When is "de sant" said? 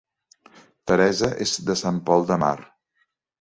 1.67-2.01